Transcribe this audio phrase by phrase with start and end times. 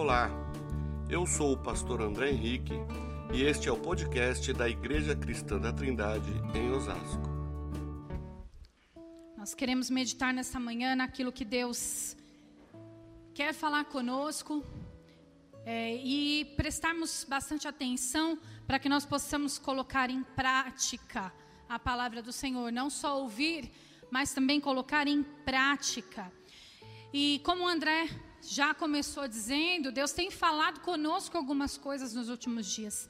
[0.00, 0.30] Olá,
[1.10, 2.72] eu sou o pastor André Henrique
[3.34, 7.28] e este é o podcast da Igreja Cristã da Trindade em Osasco.
[9.36, 12.16] Nós queremos meditar nessa manhã naquilo que Deus
[13.34, 14.64] quer falar conosco
[15.66, 18.38] é, e prestarmos bastante atenção
[18.68, 21.32] para que nós possamos colocar em prática
[21.68, 23.68] a palavra do Senhor, não só ouvir,
[24.12, 26.30] mas também colocar em prática.
[27.12, 28.08] E como o André
[28.42, 33.08] já começou dizendo, Deus tem falado conosco algumas coisas nos últimos dias.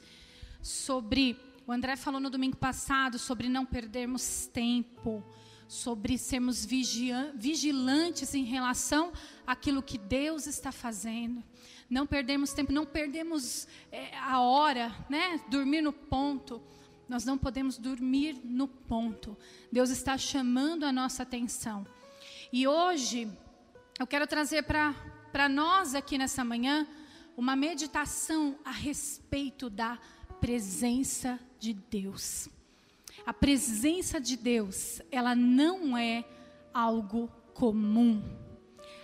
[0.61, 5.23] Sobre, o André falou no domingo passado sobre não perdermos tempo,
[5.67, 9.13] sobre sermos vigilantes em relação
[9.45, 11.43] àquilo que Deus está fazendo.
[11.89, 15.39] Não perdemos tempo, não perdemos é, a hora, né?
[15.49, 16.61] Dormir no ponto.
[17.07, 19.37] Nós não podemos dormir no ponto.
[19.71, 21.85] Deus está chamando a nossa atenção.
[22.51, 23.31] E hoje
[23.99, 24.95] eu quero trazer para
[25.49, 26.87] nós aqui nessa manhã
[27.37, 29.97] uma meditação a respeito da
[30.41, 32.49] presença de Deus.
[33.25, 36.25] A presença de Deus, ela não é
[36.73, 38.23] algo comum.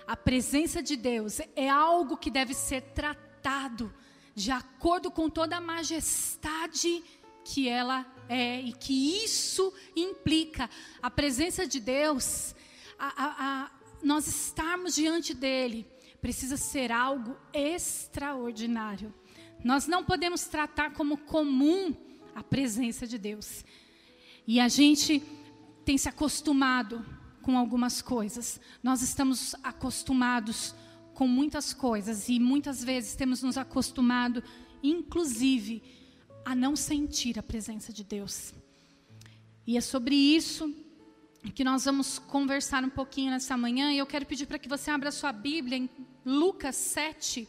[0.08, 3.94] A presença de Deus é algo que deve ser tratado
[4.34, 7.04] de acordo com toda a majestade
[7.44, 10.70] que ela é e que isso implica.
[11.02, 12.56] A presença de Deus,
[12.98, 13.72] a, a, a,
[14.04, 15.88] nós estarmos diante dele
[16.26, 19.14] precisa ser algo extraordinário.
[19.64, 21.94] Nós não podemos tratar como comum
[22.34, 23.64] a presença de Deus.
[24.48, 25.22] E a gente
[25.86, 27.06] tem se acostumado
[27.44, 28.60] com algumas coisas.
[28.82, 30.74] Nós estamos acostumados
[31.14, 34.44] com muitas coisas e muitas vezes temos nos acostumado,
[34.82, 35.84] inclusive,
[36.44, 38.52] a não sentir a presença de Deus.
[39.68, 40.74] E é sobre isso
[41.54, 43.92] que nós vamos conversar um pouquinho nessa manhã.
[43.92, 45.88] E eu quero pedir para que você abra sua Bíblia
[46.26, 47.48] Lucas 7,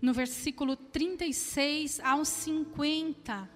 [0.00, 3.50] no versículo 36 ao 50.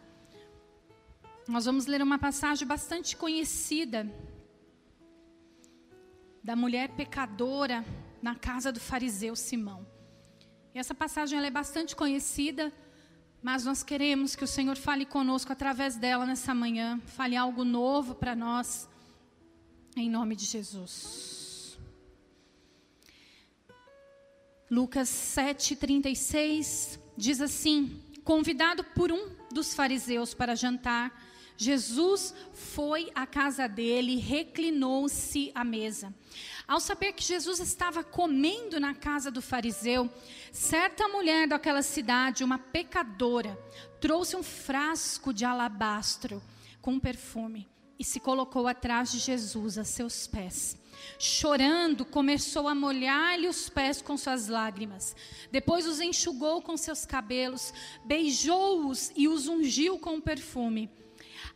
[1.48, 4.06] Nós vamos ler uma passagem bastante conhecida
[6.44, 7.82] da mulher pecadora
[8.20, 9.86] na casa do fariseu Simão.
[10.74, 12.70] E essa passagem é bastante conhecida,
[13.42, 18.14] mas nós queremos que o Senhor fale conosco através dela nessa manhã, fale algo novo
[18.14, 18.86] para nós
[19.96, 21.45] em nome de Jesus.
[24.70, 31.22] Lucas 7,36 diz assim: Convidado por um dos fariseus para jantar,
[31.56, 36.12] Jesus foi à casa dele reclinou-se à mesa.
[36.66, 40.10] Ao saber que Jesus estava comendo na casa do fariseu,
[40.52, 43.56] certa mulher daquela cidade, uma pecadora,
[44.00, 46.42] trouxe um frasco de alabastro
[46.82, 50.76] com perfume e se colocou atrás de Jesus a seus pés.
[51.18, 55.14] Chorando, começou a molhar-lhe os pés com suas lágrimas.
[55.50, 57.72] Depois os enxugou com seus cabelos,
[58.04, 60.90] beijou-os e os ungiu com perfume.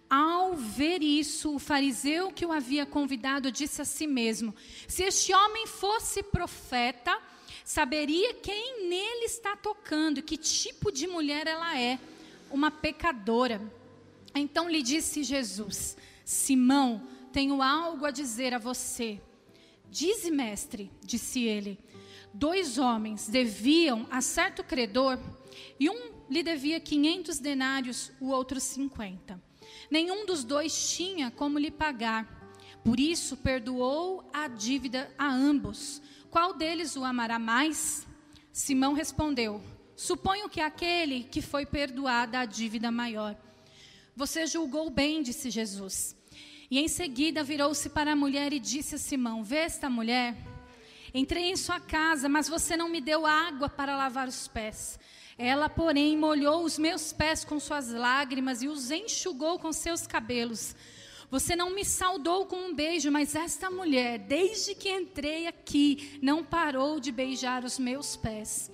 [0.09, 4.55] Ao ver isso, o fariseu que o havia convidado disse a si mesmo:
[4.89, 7.17] Se este homem fosse profeta,
[7.65, 11.99] saberia quem nele está tocando, que tipo de mulher ela é,
[12.51, 13.61] uma pecadora.
[14.35, 19.21] Então lhe disse Jesus: Simão, tenho algo a dizer a você.
[19.91, 21.79] Dize, mestre, disse ele.
[22.33, 25.19] Dois homens deviam a certo credor,
[25.79, 29.43] e um lhe devia quinhentos denários, o outro cinquenta.
[29.91, 32.39] Nenhum dos dois tinha como lhe pagar.
[32.85, 36.01] Por isso perdoou a dívida a ambos.
[36.31, 38.07] Qual deles o amará mais?
[38.53, 39.61] Simão respondeu:
[39.97, 43.37] Suponho que aquele que foi perdoada a dívida maior.
[44.15, 46.17] Você julgou bem, disse Jesus.
[46.71, 50.37] E em seguida virou-se para a mulher e disse a Simão: Vê esta mulher?
[51.13, 54.97] Entrei em sua casa, mas você não me deu água para lavar os pés.
[55.37, 60.77] Ela, porém, molhou os meus pés com suas lágrimas e os enxugou com seus cabelos.
[61.29, 66.45] Você não me saudou com um beijo, mas esta mulher, desde que entrei aqui, não
[66.45, 68.71] parou de beijar os meus pés.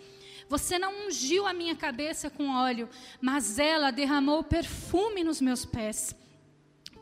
[0.49, 2.91] Você não ungiu a minha cabeça com óleo,
[3.23, 6.15] mas ela derramou perfume nos meus pés.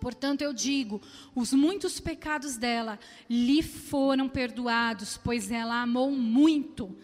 [0.04, 1.00] Portanto, eu digo:
[1.34, 6.94] os muitos pecados dela lhe foram perdoados, pois ela amou muito.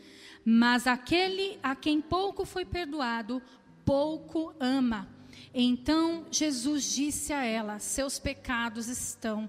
[0.44, 3.40] Mas aquele a quem pouco foi perdoado,
[3.86, 5.08] pouco ama.
[5.54, 9.48] Então Jesus disse a ela: Seus pecados estão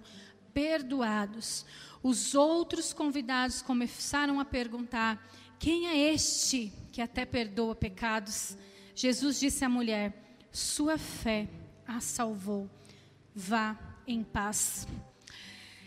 [0.54, 1.66] perdoados.
[2.02, 8.58] Os outros convidados começaram a perguntar: Quem é este que até perdoa pecados?
[8.96, 11.50] Jesus disse à mulher: Sua fé
[11.86, 12.70] a salvou
[13.36, 14.88] vá em paz.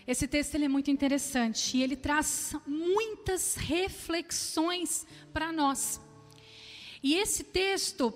[0.06, 6.00] Esse texto ele é muito interessante e ele traz muitas reflexões para nós.
[7.02, 8.12] E esse texto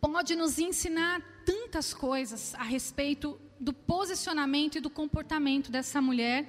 [0.00, 6.46] pode nos ensinar tantas coisas a respeito do posicionamento e do comportamento dessa mulher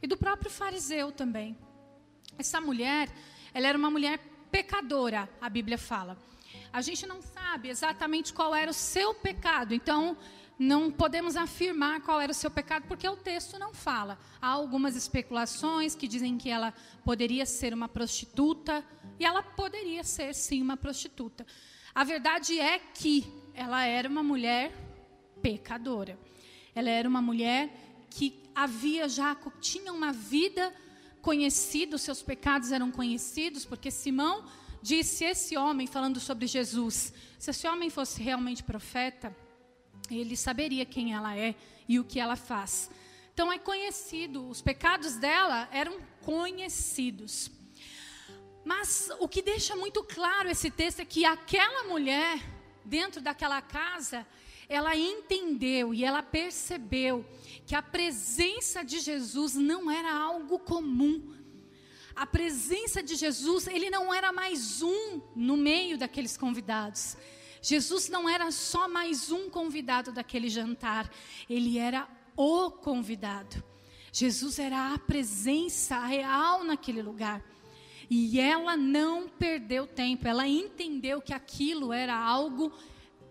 [0.00, 1.56] e do próprio fariseu também.
[2.38, 3.08] Essa mulher,
[3.52, 4.18] ela era uma mulher
[4.50, 6.16] pecadora, a Bíblia fala.
[6.72, 10.16] A gente não sabe exatamente qual era o seu pecado, então
[10.58, 14.18] não podemos afirmar qual era o seu pecado, porque o texto não fala.
[14.40, 16.72] Há algumas especulações que dizem que ela
[17.04, 18.84] poderia ser uma prostituta,
[19.18, 21.46] e ela poderia ser, sim, uma prostituta.
[21.94, 24.72] A verdade é que ela era uma mulher
[25.42, 26.18] pecadora.
[26.74, 27.70] Ela era uma mulher
[28.10, 30.74] que havia já, tinha uma vida
[31.20, 34.44] conhecida, os seus pecados eram conhecidos, porque Simão
[34.82, 39.36] disse: esse homem, falando sobre Jesus, se esse homem fosse realmente profeta,
[40.10, 41.54] ele saberia quem ela é
[41.88, 42.90] e o que ela faz.
[43.32, 47.50] Então é conhecido, os pecados dela eram conhecidos.
[48.64, 52.40] Mas o que deixa muito claro esse texto é que aquela mulher,
[52.84, 54.26] dentro daquela casa,
[54.68, 57.24] ela entendeu e ela percebeu
[57.66, 61.36] que a presença de Jesus não era algo comum.
[62.14, 67.16] A presença de Jesus, ele não era mais um no meio daqueles convidados.
[67.66, 71.12] Jesus não era só mais um convidado daquele jantar,
[71.50, 73.60] ele era o convidado.
[74.12, 77.42] Jesus era a presença real naquele lugar.
[78.08, 82.72] E ela não perdeu tempo, ela entendeu que aquilo era algo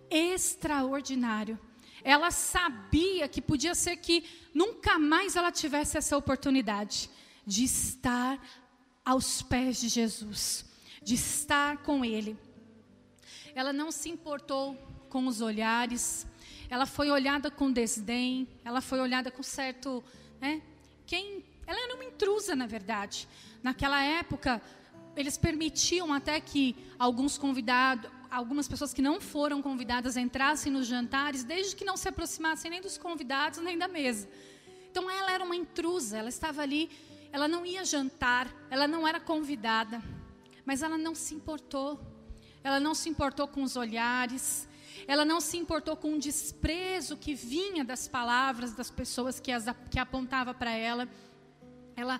[0.09, 1.57] extraordinário.
[2.03, 7.09] Ela sabia que podia ser que nunca mais ela tivesse essa oportunidade
[7.47, 8.37] de estar
[9.05, 10.65] aos pés de Jesus,
[11.01, 12.37] de estar com Ele
[13.55, 16.27] ela não se importou com os olhares,
[16.69, 20.03] ela foi olhada com desdém, ela foi olhada com certo.
[20.41, 20.61] Né,
[21.07, 23.27] quem, ela era uma intrusa, na verdade.
[23.63, 24.61] Naquela época,
[25.15, 31.45] eles permitiam até que alguns convidados, algumas pessoas que não foram convidadas entrassem nos jantares,
[31.45, 34.27] desde que não se aproximassem nem dos convidados nem da mesa.
[34.91, 36.89] Então ela era uma intrusa, ela estava ali,
[37.31, 40.03] ela não ia jantar, ela não era convidada,
[40.65, 42.14] mas ela não se importou
[42.65, 44.67] ela não se importou com os olhares,
[45.07, 49.65] ela não se importou com o desprezo que vinha das palavras das pessoas que, as,
[49.91, 51.07] que apontava para ela.
[51.95, 52.19] Ela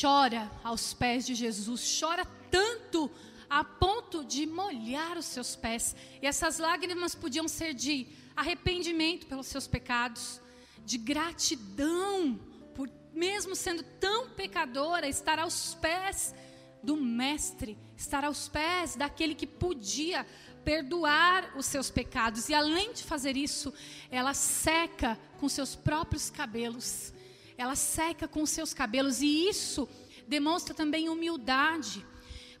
[0.00, 3.10] chora aos pés de Jesus, chora tanto
[3.50, 5.94] a ponto de molhar os seus pés.
[6.22, 10.40] E essas lágrimas podiam ser de arrependimento pelos seus pecados,
[10.82, 12.40] de gratidão
[12.74, 16.34] por, mesmo sendo tão pecadora, estar aos pés
[16.82, 20.26] do Mestre, estar aos pés daquele que podia
[20.64, 22.48] perdoar os seus pecados.
[22.48, 23.72] E além de fazer isso,
[24.10, 27.12] ela seca com seus próprios cabelos.
[27.56, 29.20] Ela seca com seus cabelos.
[29.20, 29.88] E isso
[30.26, 32.04] demonstra também humildade.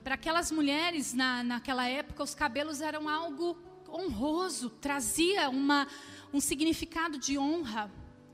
[0.02, 5.86] Para aquelas mulheres, na, naquela época, os cabelos eram algo honroso, trazia uma,
[6.32, 7.90] um significado de honra.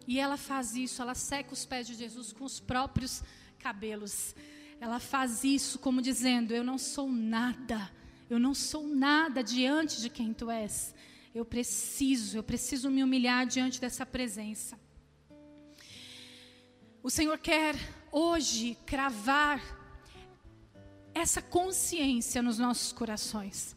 [0.07, 3.23] E ela faz isso, ela seca os pés de Jesus com os próprios
[3.59, 4.35] cabelos
[4.81, 7.91] ela faz isso como dizendo: Eu não sou nada,
[8.29, 10.95] eu não sou nada diante de quem tu és.
[11.35, 14.79] Eu preciso, eu preciso me humilhar diante dessa presença.
[17.03, 17.75] O Senhor quer
[18.11, 19.61] hoje cravar
[21.13, 23.77] essa consciência nos nossos corações.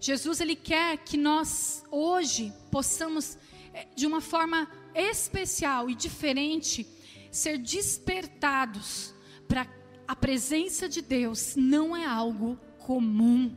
[0.00, 3.38] Jesus ele quer que nós hoje possamos
[3.72, 6.86] eh, de uma forma especial e diferente
[7.30, 9.14] ser despertados
[9.46, 9.64] para
[10.12, 13.56] a presença de Deus não é algo comum.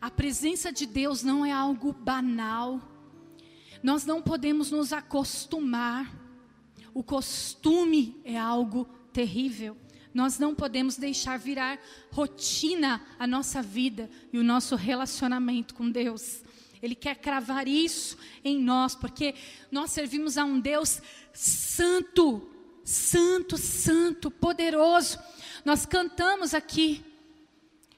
[0.00, 2.80] A presença de Deus não é algo banal.
[3.82, 6.14] Nós não podemos nos acostumar.
[6.94, 9.76] O costume é algo terrível.
[10.14, 11.80] Nós não podemos deixar virar
[12.12, 16.44] rotina a nossa vida e o nosso relacionamento com Deus.
[16.80, 19.34] Ele quer cravar isso em nós, porque
[19.72, 21.02] nós servimos a um Deus
[21.32, 22.48] santo,
[22.84, 25.18] santo, santo, poderoso.
[25.64, 27.04] Nós cantamos aqui,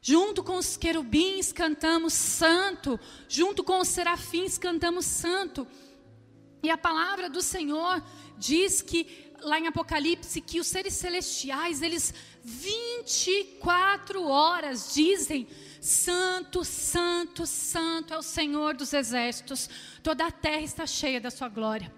[0.00, 5.66] junto com os querubins cantamos santo, junto com os serafins cantamos santo.
[6.62, 8.02] E a palavra do Senhor
[8.38, 15.48] diz que lá em Apocalipse que os seres celestiais, eles 24 horas dizem:
[15.80, 19.68] Santo, Santo, Santo é o Senhor dos exércitos.
[20.02, 21.92] Toda a terra está cheia da sua glória.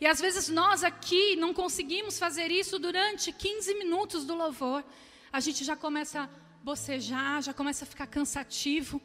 [0.00, 4.84] E às vezes nós aqui não conseguimos fazer isso durante 15 minutos do louvor.
[5.32, 6.28] A gente já começa a
[6.62, 9.00] bocejar, já começa a ficar cansativo.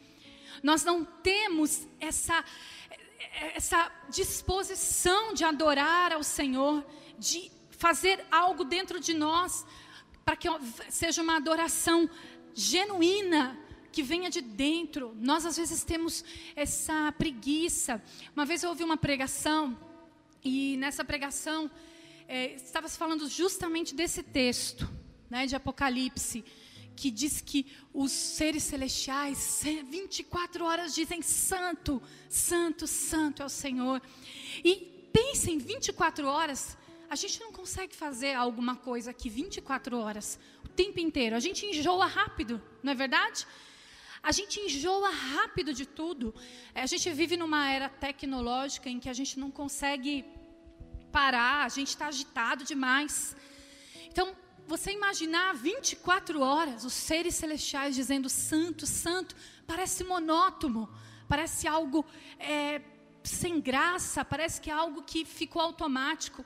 [0.64, 2.44] Nós não temos essa,
[3.56, 6.86] essa disposição de adorar ao Senhor,
[7.18, 9.66] de fazer algo dentro de nós
[10.26, 10.48] para que
[10.90, 12.10] seja uma adoração
[12.54, 13.58] genuína,
[13.92, 15.16] que venha de dentro.
[15.20, 16.24] Nós às vezes temos
[16.56, 18.02] essa preguiça.
[18.36, 19.78] Uma vez eu ouvi uma pregação
[20.44, 21.70] e nessa pregação
[22.28, 24.90] é, estava se falando justamente desse texto,
[25.30, 26.44] né, de Apocalipse,
[26.96, 34.02] que diz que os seres celestiais 24 horas dizem santo, santo, santo é o Senhor.
[34.64, 36.78] E pensem, 24 horas,
[37.10, 41.36] a gente não consegue fazer alguma coisa aqui 24 horas, o tempo inteiro.
[41.36, 43.48] A gente enjoa rápido, não é verdade?
[44.22, 46.36] A gente enjoa rápido de tudo.
[46.74, 50.26] É, a gente vive numa era tecnológica em que a gente não consegue
[51.12, 53.36] parar, a gente está agitado demais.
[54.12, 54.36] Então,
[54.68, 59.36] você imaginar 24 horas os seres celestiais dizendo santo, santo,
[59.66, 60.88] parece monótono,
[61.28, 62.06] parece algo
[62.38, 62.82] é,
[63.24, 66.46] sem graça, parece que é algo que ficou automático.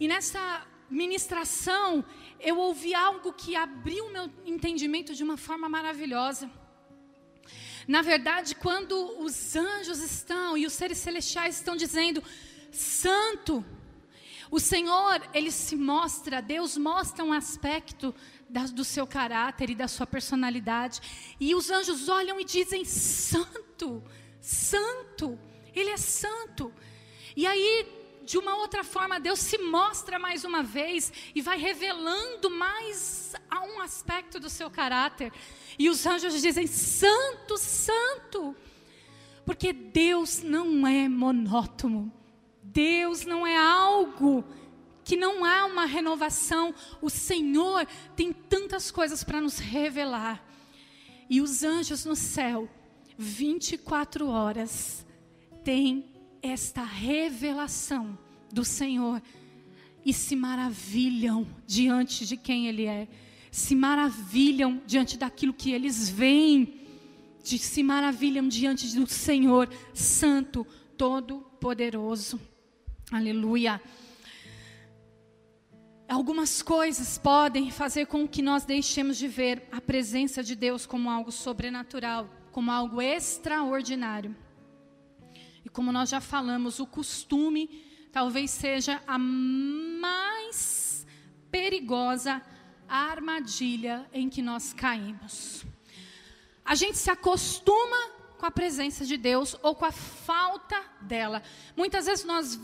[0.00, 2.04] E nessa ministração,
[2.40, 6.50] eu ouvi algo que abriu o meu entendimento de uma forma maravilhosa.
[7.86, 12.22] Na verdade, quando os anjos estão e os seres celestiais estão dizendo,
[12.70, 13.64] Santo,
[14.50, 18.14] o Senhor, ele se mostra, Deus mostra um aspecto
[18.48, 21.00] da, do seu caráter e da sua personalidade.
[21.40, 24.02] E os anjos olham e dizem: Santo,
[24.40, 25.38] Santo,
[25.74, 26.72] Ele é santo.
[27.36, 32.50] E aí, de uma outra forma, Deus se mostra mais uma vez e vai revelando
[32.50, 35.32] mais a um aspecto do seu caráter.
[35.78, 38.56] E os anjos dizem: Santo, Santo.
[39.44, 42.12] Porque Deus não é monótono.
[42.62, 44.44] Deus não é algo
[45.04, 46.74] que não há uma renovação.
[47.02, 50.42] O Senhor tem tantas coisas para nos revelar.
[51.28, 52.68] E os anjos no céu,
[53.18, 55.06] 24 horas,
[55.62, 56.13] têm
[56.44, 58.18] esta revelação
[58.52, 59.22] do Senhor
[60.04, 63.08] e se maravilham diante de quem Ele é,
[63.50, 66.82] se maravilham diante daquilo que eles veem,
[67.42, 70.66] de, se maravilham diante do Senhor Santo,
[70.98, 72.40] Todo-Poderoso.
[73.10, 73.80] Aleluia.
[76.06, 81.08] Algumas coisas podem fazer com que nós deixemos de ver a presença de Deus como
[81.08, 84.36] algo sobrenatural, como algo extraordinário.
[85.64, 91.06] E como nós já falamos, o costume talvez seja a mais
[91.50, 92.42] perigosa
[92.88, 95.64] armadilha em que nós caímos.
[96.64, 97.96] A gente se acostuma
[98.38, 101.42] com a presença de Deus ou com a falta dela.
[101.76, 102.60] Muitas vezes nós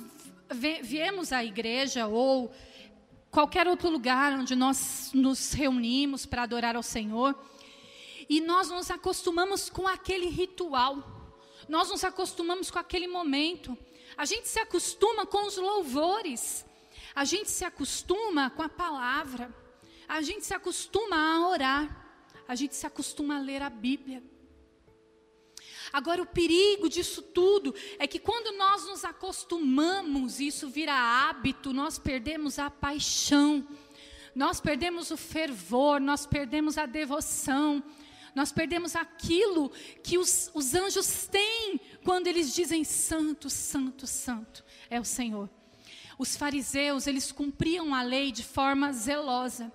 [0.83, 2.52] viemos à igreja ou
[3.30, 7.38] qualquer outro lugar onde nós nos reunimos para adorar ao Senhor,
[8.28, 11.20] e nós nos acostumamos com aquele ritual,
[11.71, 13.79] nós nos acostumamos com aquele momento,
[14.17, 16.67] a gente se acostuma com os louvores,
[17.15, 19.55] a gente se acostuma com a palavra,
[20.09, 24.21] a gente se acostuma a orar, a gente se acostuma a ler a Bíblia.
[25.93, 32.00] Agora, o perigo disso tudo é que quando nós nos acostumamos, isso vira hábito, nós
[32.00, 33.65] perdemos a paixão,
[34.35, 37.81] nós perdemos o fervor, nós perdemos a devoção,
[38.34, 39.70] nós perdemos aquilo
[40.02, 45.49] que os, os anjos têm quando eles dizem: Santo, Santo, Santo é o Senhor.
[46.18, 49.72] Os fariseus, eles cumpriam a lei de forma zelosa.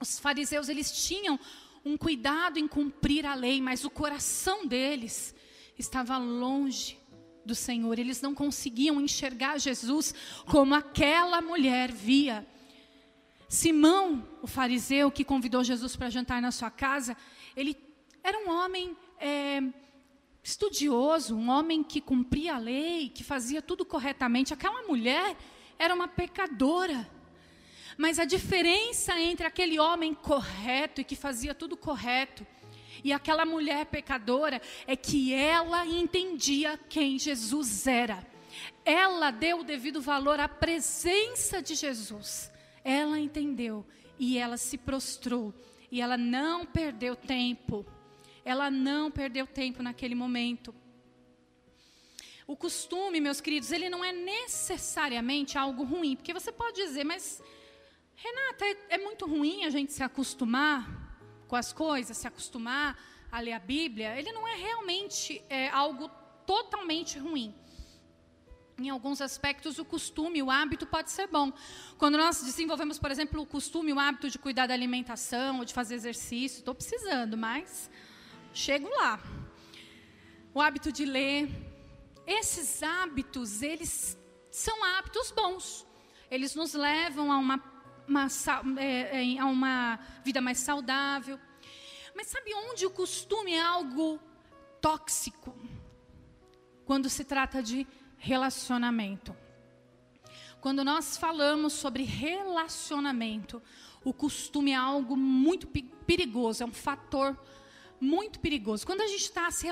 [0.00, 1.38] Os fariseus, eles tinham
[1.84, 5.34] um cuidado em cumprir a lei, mas o coração deles
[5.78, 6.98] estava longe
[7.44, 7.98] do Senhor.
[7.98, 10.14] Eles não conseguiam enxergar Jesus
[10.46, 12.46] como aquela mulher via.
[13.52, 17.14] Simão, o fariseu que convidou Jesus para jantar na sua casa,
[17.54, 17.76] ele
[18.24, 19.60] era um homem é,
[20.42, 24.54] estudioso, um homem que cumpria a lei, que fazia tudo corretamente.
[24.54, 25.36] Aquela mulher
[25.78, 27.06] era uma pecadora.
[27.98, 32.46] Mas a diferença entre aquele homem correto e que fazia tudo correto
[33.04, 38.26] e aquela mulher pecadora é que ela entendia quem Jesus era.
[38.82, 42.51] Ela deu o devido valor à presença de Jesus.
[42.84, 43.86] Ela entendeu
[44.18, 45.54] e ela se prostrou
[45.90, 47.84] e ela não perdeu tempo.
[48.44, 50.74] Ela não perdeu tempo naquele momento.
[52.46, 57.42] O costume, meus queridos, ele não é necessariamente algo ruim, porque você pode dizer, mas
[58.16, 60.86] Renata, é, é muito ruim a gente se acostumar
[61.48, 62.98] com as coisas, se acostumar
[63.30, 64.18] a ler a Bíblia.
[64.18, 66.08] Ele não é realmente é, algo
[66.46, 67.54] totalmente ruim.
[68.82, 71.52] Em alguns aspectos, o costume, o hábito pode ser bom.
[71.96, 75.72] Quando nós desenvolvemos, por exemplo, o costume, o hábito de cuidar da alimentação, ou de
[75.72, 77.88] fazer exercício, estou precisando, mas
[78.52, 79.20] chego lá.
[80.52, 81.48] O hábito de ler.
[82.26, 84.18] Esses hábitos, eles
[84.50, 85.86] são hábitos bons.
[86.28, 87.72] Eles nos levam a uma
[88.08, 88.26] uma,
[88.78, 91.38] é, é, a uma vida mais saudável.
[92.16, 94.20] Mas sabe onde o costume é algo
[94.80, 95.54] tóxico?
[96.84, 97.86] Quando se trata de
[98.22, 99.36] relacionamento.
[100.60, 103.60] Quando nós falamos sobre relacionamento,
[104.04, 105.66] o costume é algo muito
[106.06, 107.36] perigoso, é um fator
[108.00, 108.86] muito perigoso.
[108.86, 109.66] Quando a gente está se,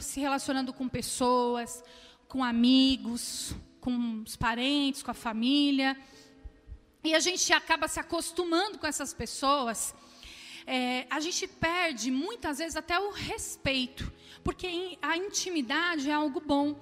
[0.00, 1.84] se relacionando com pessoas,
[2.26, 5.94] com amigos, com os parentes, com a família,
[7.04, 9.94] e a gente acaba se acostumando com essas pessoas,
[10.66, 14.10] é, a gente perde muitas vezes até o respeito,
[14.42, 16.80] porque a intimidade é algo bom,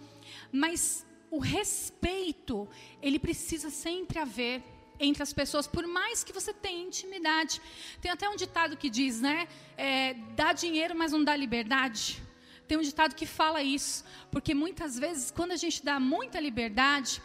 [0.52, 2.68] mas o respeito,
[3.00, 4.62] ele precisa sempre haver
[4.98, 7.60] entre as pessoas, por mais que você tenha intimidade.
[8.00, 9.48] Tem até um ditado que diz, né?
[9.76, 12.22] É, dá dinheiro, mas não dá liberdade.
[12.68, 17.20] Tem um ditado que fala isso, porque muitas vezes, quando a gente dá muita liberdade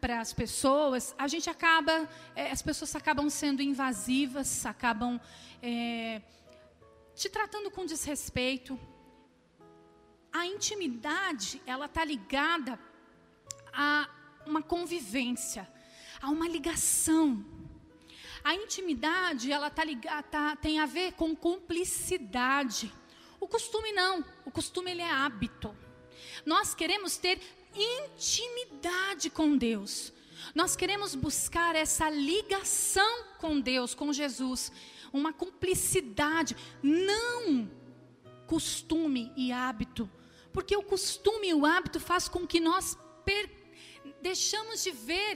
[0.00, 5.18] para as pessoas, a gente acaba, é, as pessoas acabam sendo invasivas, acabam
[5.62, 6.20] é,
[7.14, 8.78] te tratando com desrespeito.
[10.34, 12.76] A intimidade, ela está ligada
[13.72, 14.10] a
[14.44, 15.66] uma convivência,
[16.20, 17.44] a uma ligação.
[18.42, 22.92] A intimidade, ela tá ligada, tá, tem a ver com cumplicidade.
[23.38, 25.72] O costume não, o costume ele é hábito.
[26.44, 27.40] Nós queremos ter
[27.72, 30.12] intimidade com Deus.
[30.52, 34.72] Nós queremos buscar essa ligação com Deus, com Jesus,
[35.12, 37.70] uma cumplicidade, não
[38.48, 40.10] costume e hábito,
[40.54, 43.44] porque o costume e o hábito faz com que nós per
[44.22, 45.32] deixamos de ver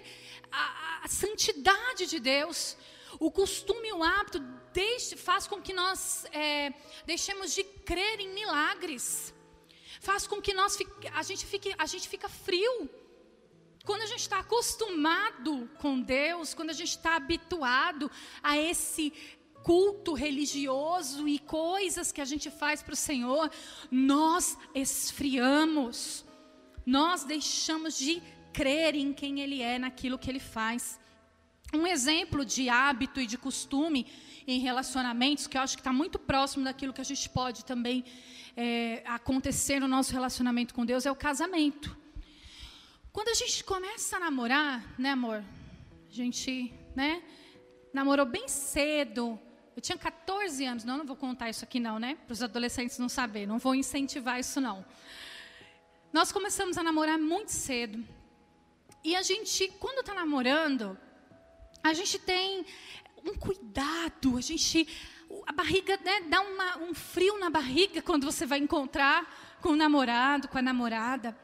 [0.50, 2.76] a, a, santidade de Deus.
[3.18, 4.38] O costume e o hábito
[4.72, 6.72] deixe, faz com que nós é,
[7.04, 9.34] deixemos de crer em milagres.
[10.00, 10.78] Faz com que nós
[11.12, 12.88] a gente fique, a gente fica frio.
[13.84, 18.10] Quando a gente está acostumado com Deus, quando a gente está habituado
[18.42, 19.12] a esse
[19.62, 23.50] culto religioso e coisas que a gente faz para o Senhor,
[23.90, 26.24] nós esfriamos
[26.88, 30.98] nós deixamos de crer em quem Ele é, naquilo que Ele faz.
[31.74, 34.06] Um exemplo de hábito e de costume
[34.46, 38.06] em relacionamentos, que eu acho que está muito próximo daquilo que a gente pode também
[38.56, 41.94] é, acontecer no nosso relacionamento com Deus, é o casamento.
[43.12, 45.44] Quando a gente começa a namorar, né, amor?
[46.10, 47.22] A gente, né,
[47.92, 49.38] namorou bem cedo.
[49.78, 52.18] Eu tinha 14 anos, não, não vou contar isso aqui não, né?
[52.26, 54.84] Para os adolescentes não saberem, não vou incentivar isso não.
[56.12, 58.04] Nós começamos a namorar muito cedo.
[59.04, 60.98] E a gente, quando está namorando,
[61.80, 62.66] a gente tem
[63.24, 64.88] um cuidado, a gente.
[65.46, 69.76] A barriga né, dá uma, um frio na barriga quando você vai encontrar com o
[69.76, 71.38] namorado, com a namorada.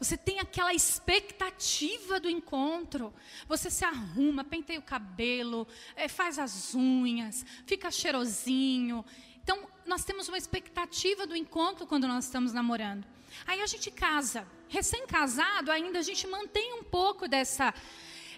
[0.00, 3.12] Você tem aquela expectativa do encontro.
[3.46, 9.04] Você se arruma, penteia o cabelo, é, faz as unhas, fica cheirosinho.
[9.42, 13.06] Então, nós temos uma expectativa do encontro quando nós estamos namorando.
[13.46, 14.46] Aí a gente casa.
[14.68, 17.74] Recém-casado, ainda a gente mantém um pouco dessa,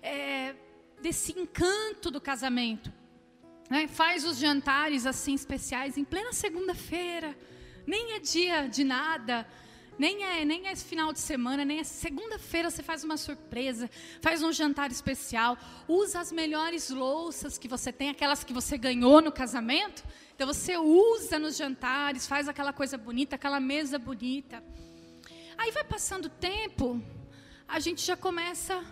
[0.03, 0.57] é,
[1.01, 2.93] desse encanto do casamento.
[3.71, 3.87] Né?
[3.87, 7.37] Faz os jantares assim especiais em plena segunda-feira.
[7.87, 9.47] Nem é dia de nada.
[9.99, 14.43] Nem é, nem é final de semana, nem é segunda-feira você faz uma surpresa, faz
[14.43, 19.31] um jantar especial, usa as melhores louças que você tem, aquelas que você ganhou no
[19.31, 20.03] casamento.
[20.35, 24.65] Então você usa nos jantares, faz aquela coisa bonita, aquela mesa bonita.
[25.59, 27.01] Aí vai passando o tempo,
[27.69, 28.83] a gente já começa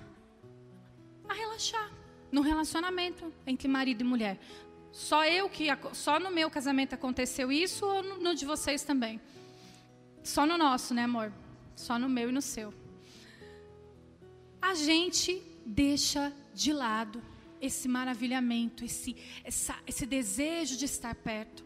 [1.28, 1.90] a relaxar
[2.30, 4.38] no relacionamento entre marido e mulher.
[4.92, 9.20] Só eu que só no meu casamento aconteceu isso ou no, de vocês também?
[10.22, 11.33] Só no nosso, né, amor?
[11.74, 12.72] Só no meu e no seu.
[14.61, 17.22] A gente deixa de lado
[17.61, 21.64] esse maravilhamento, esse, essa, esse desejo de estar perto.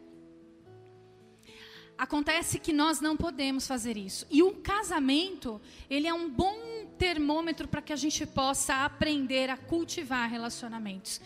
[1.97, 4.27] Acontece que nós não podemos fazer isso.
[4.31, 6.57] E o casamento, ele é um bom
[6.99, 11.21] termômetro para que a gente possa aprender a cultivar relacionamentos.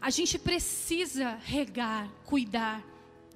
[0.00, 2.82] A gente precisa regar, cuidar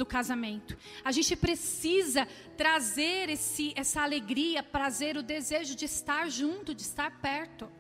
[0.03, 0.77] do casamento.
[1.05, 7.21] A gente precisa trazer esse, essa alegria, prazer, o desejo de estar junto, de estar
[7.21, 7.71] perto.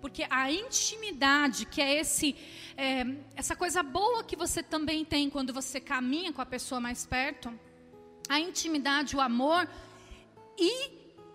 [0.00, 2.34] Porque a intimidade, que é, esse,
[2.76, 3.06] é,
[3.36, 7.52] essa coisa boa que você também tem quando você caminha com a pessoa mais perto,
[8.28, 9.68] a intimidade, o amor
[10.58, 10.72] e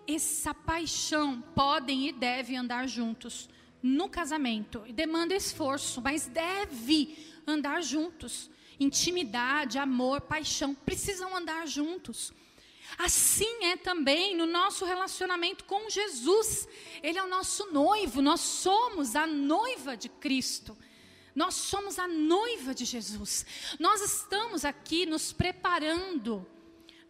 [0.06, 3.48] essa paixão podem e devem andar juntos
[3.82, 4.84] no casamento.
[4.86, 7.16] E demanda esforço, mas deve
[7.48, 8.50] andar juntos.
[8.80, 12.34] Intimidade, amor, paixão precisam andar juntos.
[12.98, 16.68] Assim é também no nosso relacionamento com Jesus.
[17.02, 20.78] Ele é o nosso noivo, nós somos a noiva de Cristo.
[21.34, 23.46] Nós somos a noiva de Jesus.
[23.78, 26.48] Nós estamos aqui nos preparando,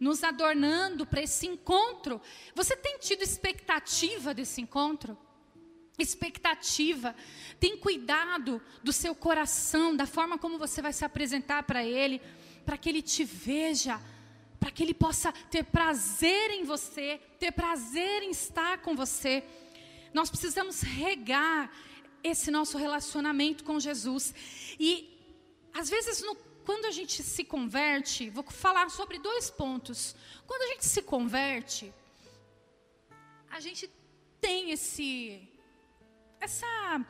[0.00, 2.20] nos adornando para esse encontro.
[2.52, 5.16] Você tem tido expectativa desse encontro?
[5.98, 7.14] Expectativa.
[7.58, 12.20] Tem cuidado do seu coração, da forma como você vai se apresentar para Ele,
[12.64, 14.00] para que Ele te veja,
[14.60, 19.42] para que Ele possa ter prazer em você, ter prazer em estar com você.
[20.12, 21.70] Nós precisamos regar
[22.22, 24.34] esse nosso relacionamento com Jesus.
[24.78, 25.16] E
[25.72, 30.16] às vezes no, quando a gente se converte, vou falar sobre dois pontos.
[30.46, 31.92] Quando a gente se converte,
[33.48, 33.88] a gente
[34.40, 35.48] tem esse
[36.46, 37.04] essa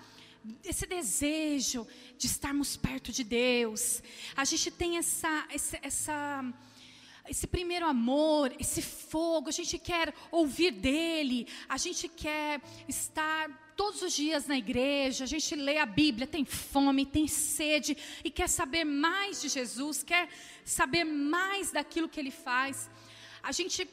[0.65, 4.01] esse desejo de estarmos perto de Deus.
[4.37, 5.45] A gente tem essa,
[5.83, 6.55] essa,
[7.29, 14.01] esse primeiro amor, esse fogo, a gente quer ouvir dele, a gente quer estar todos
[14.03, 18.49] os dias na igreja, a gente lê a Bíblia, tem fome, tem sede e quer
[18.49, 20.29] saber mais de Jesus, quer
[20.65, 22.89] saber mais daquilo que ele faz.
[23.43, 23.85] A gente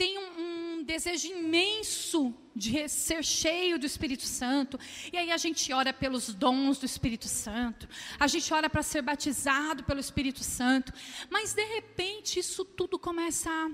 [0.00, 4.80] tem um, um, desejo imenso de ser cheio do Espírito Santo.
[5.12, 7.86] E aí a gente ora pelos dons do Espírito Santo.
[8.18, 10.90] A gente ora para ser batizado pelo Espírito Santo.
[11.28, 13.70] Mas de repente isso tudo começa a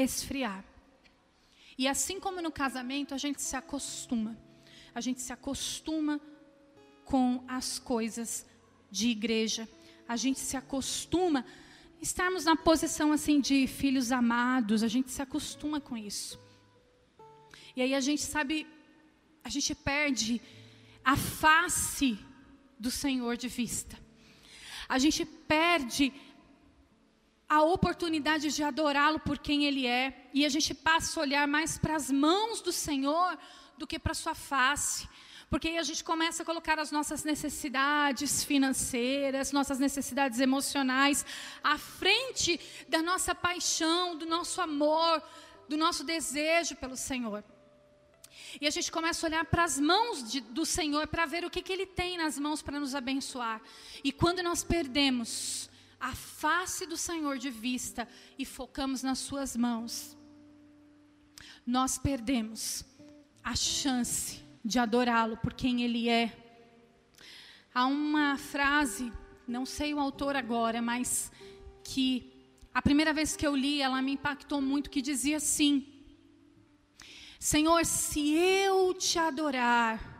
[0.00, 0.64] esfriar.
[1.76, 4.38] E assim como no casamento, a gente se acostuma.
[4.94, 6.20] A gente se acostuma
[7.04, 8.46] com as coisas
[8.88, 9.68] de igreja.
[10.06, 11.44] A gente se acostuma
[12.04, 16.38] estarmos na posição assim de filhos amados, a gente se acostuma com isso.
[17.74, 18.66] E aí a gente sabe,
[19.42, 20.32] a gente perde
[21.02, 22.18] a face
[22.78, 23.96] do Senhor de vista.
[24.86, 26.12] A gente perde
[27.48, 31.78] a oportunidade de adorá-lo por quem ele é, e a gente passa a olhar mais
[31.78, 33.38] para as mãos do Senhor
[33.78, 35.08] do que para sua face.
[35.50, 41.24] Porque aí a gente começa a colocar as nossas necessidades financeiras, nossas necessidades emocionais
[41.62, 45.22] à frente da nossa paixão, do nosso amor,
[45.68, 47.44] do nosso desejo pelo Senhor.
[48.60, 51.50] E a gente começa a olhar para as mãos de, do Senhor para ver o
[51.50, 53.60] que, que Ele tem nas mãos para nos abençoar.
[54.02, 58.06] E quando nós perdemos a face do Senhor de vista
[58.38, 60.16] e focamos nas Suas mãos,
[61.66, 62.84] nós perdemos
[63.42, 66.32] a chance de adorá-lo por quem ele é.
[67.74, 69.12] Há uma frase,
[69.46, 71.30] não sei o autor agora, mas
[71.82, 72.32] que
[72.72, 75.86] a primeira vez que eu li, ela me impactou muito, que dizia assim:
[77.38, 80.12] Senhor, se eu te adorar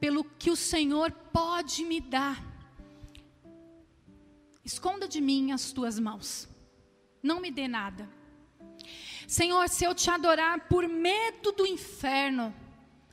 [0.00, 2.42] pelo que o Senhor pode me dar,
[4.64, 6.48] esconda de mim as tuas mãos,
[7.22, 8.08] não me dê nada.
[9.26, 12.54] Senhor, se eu te adorar por medo do inferno,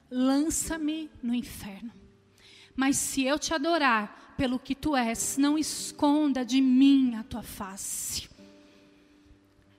[0.10, 1.92] lança-me no inferno.
[2.76, 7.44] Mas se eu te adorar pelo que tu és, não esconda de mim a tua
[7.44, 8.30] face.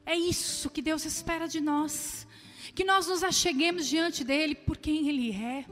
[0.05, 2.27] É isso que Deus espera de nós.
[2.75, 5.67] Que nós nos acheguemos diante dEle por quem Ele é,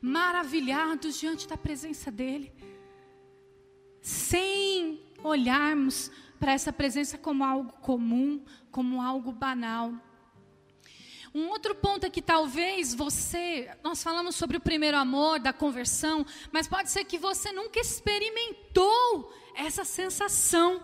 [0.00, 2.52] maravilhados diante da presença dEle,
[4.00, 9.92] sem olharmos para essa presença como algo comum, como algo banal.
[11.34, 16.24] Um outro ponto é que talvez você, nós falamos sobre o primeiro amor, da conversão,
[16.50, 20.82] mas pode ser que você nunca experimentou essa sensação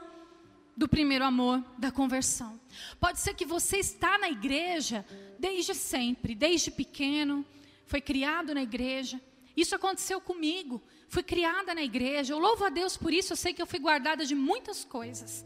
[0.76, 2.60] do primeiro amor, da conversão.
[3.00, 5.04] Pode ser que você está na igreja
[5.38, 7.44] desde sempre, desde pequeno,
[7.86, 9.20] foi criado na igreja.
[9.56, 10.82] Isso aconteceu comigo.
[11.08, 12.32] Fui criada na igreja.
[12.32, 13.32] Eu louvo a Deus por isso.
[13.32, 15.44] Eu sei que eu fui guardada de muitas coisas.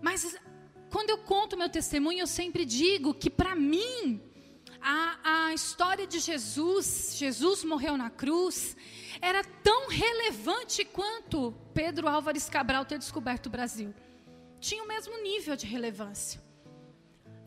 [0.00, 0.36] Mas
[0.94, 4.22] quando eu conto meu testemunho, eu sempre digo que para mim,
[4.80, 8.76] a, a história de Jesus, Jesus morreu na cruz,
[9.20, 13.92] era tão relevante quanto Pedro Álvares Cabral ter descoberto o Brasil.
[14.60, 16.40] Tinha o mesmo nível de relevância.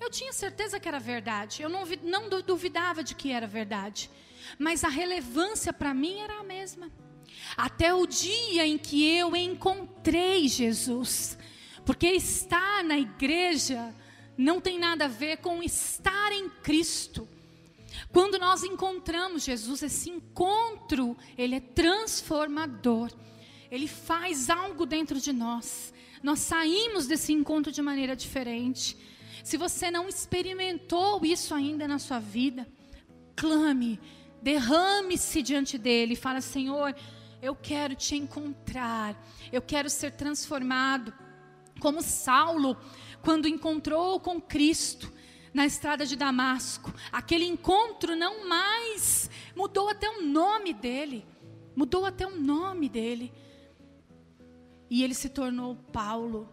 [0.01, 4.11] Eu tinha certeza que era verdade, eu não, não duvidava de que era verdade,
[4.59, 6.91] mas a relevância para mim era a mesma.
[7.55, 11.37] Até o dia em que eu encontrei Jesus,
[11.87, 13.95] porque estar na igreja
[14.37, 17.25] não tem nada a ver com estar em Cristo.
[18.11, 23.09] Quando nós encontramos Jesus, esse encontro, ele é transformador.
[23.71, 25.93] Ele faz algo dentro de nós.
[26.21, 28.97] Nós saímos desse encontro de maneira diferente.
[29.41, 32.67] Se você não experimentou isso ainda na sua vida,
[33.33, 33.97] clame,
[34.41, 36.93] derrame-se diante dele fala: Senhor,
[37.41, 39.15] eu quero te encontrar,
[39.53, 41.13] eu quero ser transformado
[41.77, 42.77] como Saulo,
[43.21, 45.11] quando encontrou com Cristo
[45.53, 51.25] na estrada de Damasco, aquele encontro não mais mudou até o nome dele.
[51.75, 53.31] mudou até o nome dele.
[54.89, 56.49] E ele se tornou Paulo.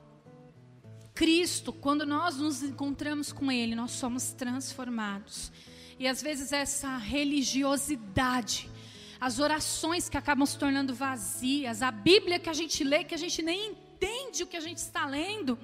[1.15, 5.53] Cristo, quando nós nos encontramos com Ele, nós somos transformados.
[5.99, 8.69] E às vezes essa religiosidade,
[9.21, 13.19] as orações que acabam se tornando vazias, a Bíblia que a gente lê, que a
[13.19, 15.59] gente nem entende o que a gente está lendo,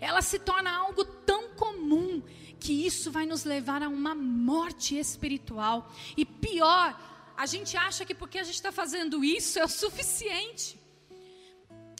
[0.00, 2.22] ela se torna algo tão comum
[2.60, 5.90] que isso vai nos levar a uma morte espiritual.
[6.16, 6.98] E pior,
[7.36, 10.78] a gente acha que porque a gente está fazendo isso é o suficiente.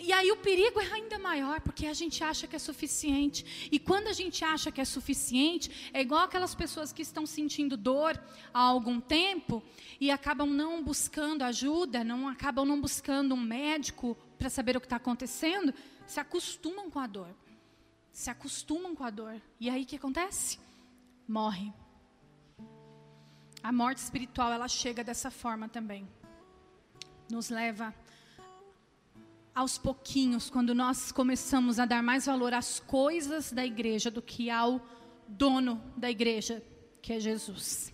[0.00, 3.68] E aí o perigo é ainda maior, porque a gente acha que é suficiente.
[3.70, 7.76] E quando a gente acha que é suficiente, é igual aquelas pessoas que estão sentindo
[7.76, 8.20] dor
[8.54, 9.62] há algum tempo
[10.00, 14.86] e acabam não buscando ajuda, não acabam não buscando um médico para saber o que
[14.86, 15.74] está acontecendo,
[16.06, 17.34] se acostumam com a dor.
[18.12, 19.40] Se acostumam com a dor.
[19.60, 20.58] E aí o que acontece?
[21.26, 21.72] Morre.
[23.62, 26.08] A morte espiritual, ela chega dessa forma também.
[27.30, 27.94] Nos leva
[29.54, 34.48] aos pouquinhos, quando nós começamos a dar mais valor às coisas da igreja do que
[34.50, 34.80] ao
[35.26, 36.62] dono da igreja,
[37.02, 37.92] que é Jesus.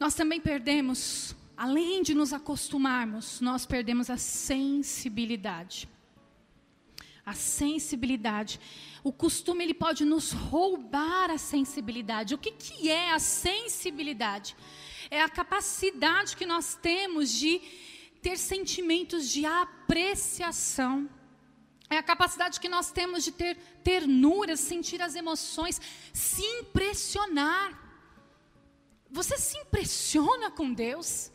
[0.00, 5.88] Nós também perdemos, além de nos acostumarmos, nós perdemos a sensibilidade.
[7.26, 8.60] A sensibilidade.
[9.02, 12.32] O costume ele pode nos roubar a sensibilidade.
[12.32, 14.56] O que, que é a sensibilidade?
[15.10, 17.60] É a capacidade que nós temos de
[18.22, 21.10] ter sentimentos de apreciação.
[21.90, 25.80] É a capacidade que nós temos de ter ternura, sentir as emoções,
[26.12, 27.66] se impressionar.
[29.10, 31.32] Você se impressiona com Deus?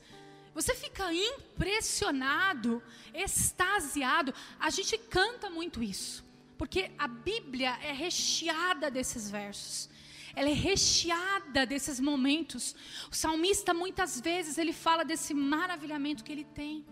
[0.53, 2.81] Você fica impressionado,
[3.13, 4.33] extasiado.
[4.59, 6.23] A gente canta muito isso,
[6.57, 9.91] porque a Bíblia é recheada desses versos
[10.35, 12.75] ela é recheada desses momentos.
[13.11, 16.85] O salmista muitas vezes ele fala desse maravilhamento que ele tem.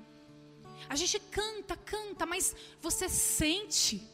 [0.88, 4.08] A gente canta, canta, mas você sente,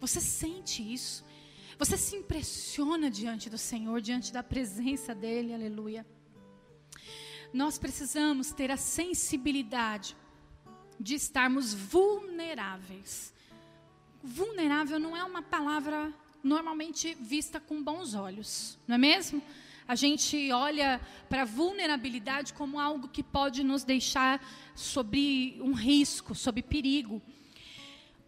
[0.00, 1.24] você sente isso.
[1.78, 6.06] Você se impressiona diante do Senhor, diante da presença dele, aleluia.
[7.52, 10.16] Nós precisamos ter a sensibilidade
[10.98, 13.34] de estarmos vulneráveis.
[14.22, 19.42] Vulnerável não é uma palavra normalmente vista com bons olhos, não é mesmo?
[19.86, 24.42] A gente olha para a vulnerabilidade como algo que pode nos deixar
[24.74, 27.20] sobre um risco, sob perigo.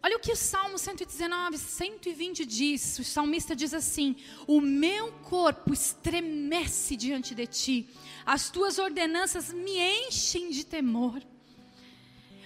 [0.03, 2.99] Olha o que o Salmo 119, 120 diz.
[2.99, 7.89] O salmista diz assim: O meu corpo estremece diante de ti,
[8.25, 11.21] as tuas ordenanças me enchem de temor.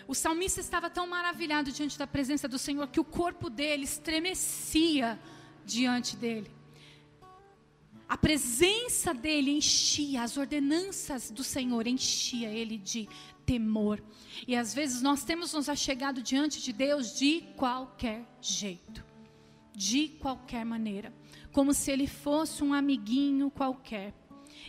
[0.08, 5.20] O salmista estava tão maravilhado diante da presença do Senhor que o corpo dele estremecia
[5.66, 6.52] diante dele.
[8.10, 13.08] A presença dele enchia, as ordenanças do Senhor enchia ele de
[13.46, 14.04] temor.
[14.48, 19.06] E às vezes nós temos nos achegado diante de Deus de qualquer jeito,
[19.76, 21.14] de qualquer maneira,
[21.52, 24.19] como se ele fosse um amiguinho qualquer.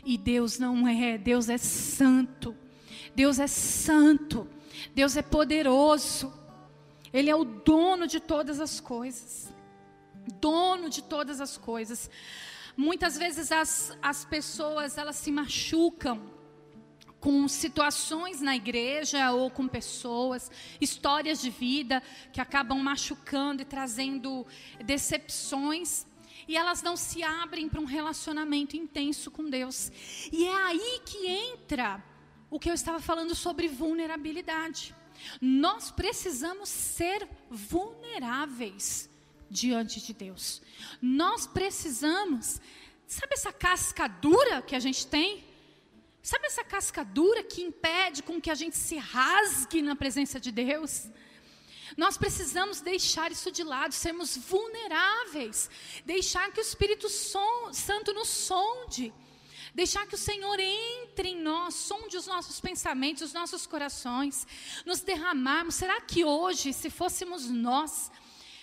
[0.05, 2.57] E Deus não é, Deus é santo.
[3.15, 4.49] Deus é santo.
[4.95, 6.33] Deus é poderoso.
[7.13, 9.53] Ele é o dono de todas as coisas
[10.41, 12.11] dono de todas as coisas.
[12.77, 16.21] Muitas vezes as, as pessoas elas se machucam
[17.19, 24.47] com situações na igreja ou com pessoas, histórias de vida que acabam machucando e trazendo
[24.85, 26.07] decepções.
[26.51, 29.93] E elas não se abrem para um relacionamento intenso com Deus.
[30.33, 32.03] E é aí que entra
[32.51, 34.93] o que eu estava falando sobre vulnerabilidade.
[35.41, 39.09] Nós precisamos ser vulneráveis
[39.49, 40.61] diante de Deus.
[41.01, 42.61] Nós precisamos,
[43.07, 45.45] sabe essa casca dura que a gente tem?
[46.21, 50.51] Sabe essa casca dura que impede com que a gente se rasgue na presença de
[50.51, 51.07] Deus?
[51.97, 55.71] Nós precisamos deixar isso de lado, sermos vulneráveis,
[56.05, 59.13] deixar que o Espírito Santo nos sonde,
[59.75, 64.47] deixar que o Senhor entre em nós, sonde os nossos pensamentos, os nossos corações,
[64.85, 65.75] nos derramarmos.
[65.75, 68.11] Será que hoje, se fôssemos nós,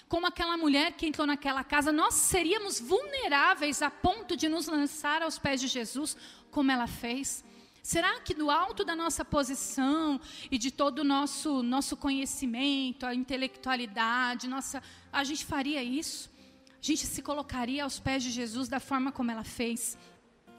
[0.07, 5.21] como aquela mulher que entrou naquela casa, nós seríamos vulneráveis a ponto de nos lançar
[5.21, 6.15] aos pés de Jesus,
[6.49, 7.43] como ela fez?
[7.87, 10.19] Será que do alto da nossa posição
[10.51, 16.29] e de todo o nosso, nosso conhecimento, a intelectualidade, nossa, a gente faria isso?
[16.73, 19.97] A gente se colocaria aos pés de Jesus da forma como ela fez?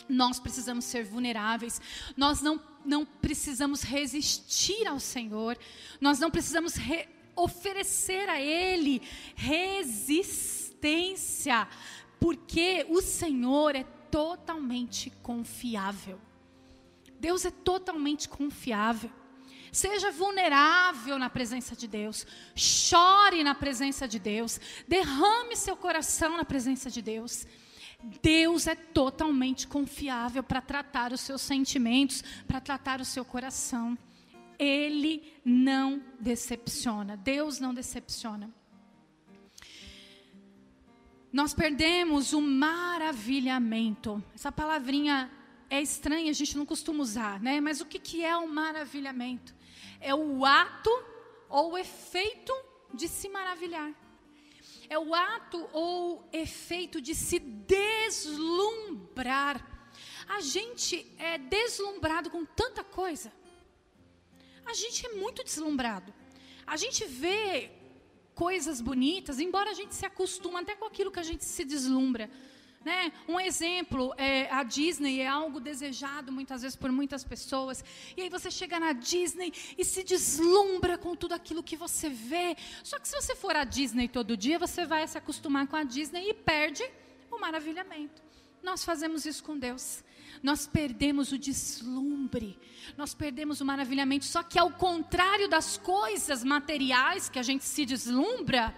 [0.09, 1.83] Nós precisamos ser vulneráveis,
[2.17, 5.59] nós não, não precisamos resistir ao Senhor,
[6.01, 9.03] nós não precisamos re oferecer a Ele
[9.37, 10.49] resistência,
[12.19, 16.19] porque o Senhor é totalmente confiável.
[17.19, 19.11] Deus é totalmente confiável.
[19.73, 22.27] Seja vulnerável na presença de Deus.
[22.55, 24.61] Chore na presença de Deus.
[24.87, 27.47] Derrame seu coração na presença de Deus.
[28.23, 33.99] Deus é totalmente confiável para tratar os seus sentimentos, para tratar o seu coração.
[34.59, 37.17] Ele não decepciona.
[37.17, 38.51] Deus não decepciona.
[41.33, 44.23] Nós perdemos o maravilhamento.
[44.35, 45.31] Essa palavrinha
[45.71, 47.61] é estranha, a gente não costuma usar, né?
[47.61, 49.55] Mas o que, que é o maravilhamento?
[50.01, 50.91] É o ato
[51.49, 52.55] ou o efeito
[52.93, 53.93] de se maravilhar.
[54.89, 58.57] É o ato ou efeito de se deslumbrar.
[60.27, 63.33] A gente é deslumbrado com tanta coisa.
[64.65, 66.15] A gente é muito deslumbrado.
[66.67, 67.71] A gente vê
[68.35, 72.31] coisas bonitas, embora a gente se acostume até com aquilo que a gente se deslumbra.
[72.85, 73.13] Né?
[73.27, 77.85] Um exemplo, é, a Disney é algo desejado muitas vezes por muitas pessoas.
[78.17, 82.57] E aí você chega na Disney e se deslumbra com tudo aquilo que você vê.
[82.85, 85.83] Só que se você for à Disney todo dia, você vai se acostumar com a
[85.83, 86.85] Disney e perde
[87.31, 88.23] o maravilhamento.
[88.63, 90.05] Nós fazemos isso com Deus.
[90.43, 92.57] Nós perdemos o deslumbre,
[92.97, 94.25] nós perdemos o maravilhamento.
[94.25, 98.75] Só que ao contrário das coisas materiais que a gente se deslumbra,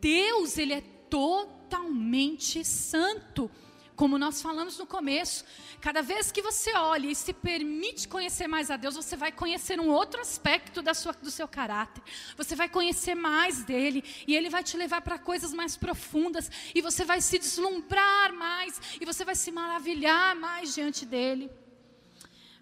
[0.00, 3.50] Deus, Ele é totalmente santo.
[3.94, 5.44] Como nós falamos no começo,
[5.78, 9.78] cada vez que você olha e se permite conhecer mais a Deus, você vai conhecer
[9.78, 12.02] um outro aspecto da sua, do seu caráter.
[12.34, 16.80] Você vai conhecer mais dele e ele vai te levar para coisas mais profundas e
[16.80, 21.50] você vai se deslumbrar mais e você vai se maravilhar mais diante dele.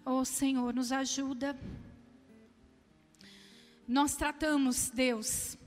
[0.05, 1.57] Oh Senhor, nos ajuda.
[3.87, 5.57] Nós tratamos Deus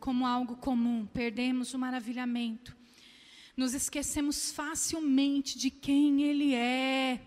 [0.00, 2.74] como algo comum, perdemos o maravilhamento.
[3.56, 7.20] Nos esquecemos facilmente de quem Ele é.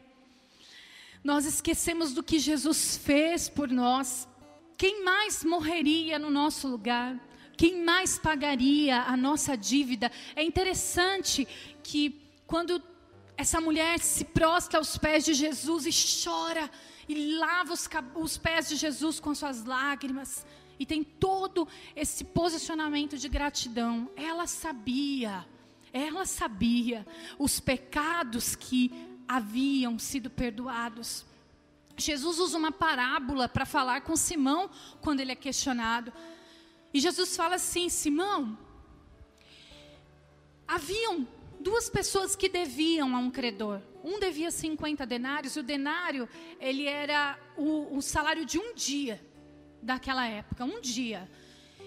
[1.23, 4.27] Nós esquecemos do que Jesus fez por nós.
[4.77, 7.17] Quem mais morreria no nosso lugar?
[7.55, 10.11] Quem mais pagaria a nossa dívida?
[10.35, 11.47] É interessante
[11.83, 12.81] que quando
[13.37, 16.69] essa mulher se prostra aos pés de Jesus e chora
[17.07, 20.45] e lava os, os pés de Jesus com suas lágrimas,
[20.83, 21.65] e tem todo
[21.95, 24.11] esse posicionamento de gratidão.
[24.17, 25.47] Ela sabia,
[25.93, 27.07] ela sabia
[27.39, 28.91] os pecados que
[29.25, 31.25] haviam sido perdoados.
[31.95, 34.69] Jesus usa uma parábola para falar com Simão
[34.99, 36.11] quando ele é questionado.
[36.93, 38.57] E Jesus fala assim: Simão,
[40.67, 41.25] haviam
[41.61, 43.81] duas pessoas que deviam a um credor.
[44.03, 46.27] Um devia 50 denários, e o denário
[46.59, 49.31] ele era o, o salário de um dia
[49.83, 51.29] daquela época, um dia.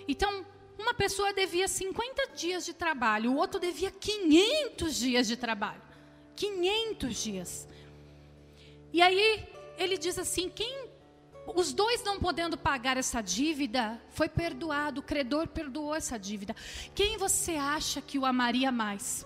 [0.07, 0.45] Então,
[0.79, 5.83] uma pessoa devia 50 dias de trabalho, o outro devia 500 dias de trabalho.
[6.37, 7.69] 500 dias.
[8.93, 10.89] E aí ele diz assim: quem
[11.55, 16.55] os dois não podendo pagar essa dívida, foi perdoado, o credor perdoou essa dívida.
[16.95, 19.25] Quem você acha que o amaria mais?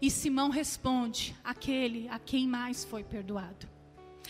[0.00, 3.68] E Simão responde: aquele a quem mais foi perdoado.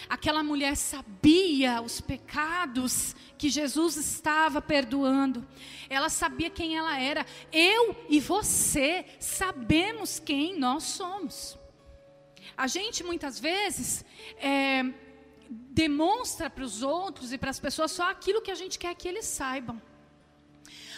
[0.09, 5.47] Aquela mulher sabia os pecados que Jesus estava perdoando.
[5.89, 7.25] Ela sabia quem ela era.
[7.53, 11.59] Eu e você sabemos quem nós somos.
[12.57, 14.05] A gente muitas vezes
[14.39, 14.85] é,
[15.49, 19.09] demonstra para os outros e para as pessoas só aquilo que a gente quer que
[19.09, 19.81] eles saibam.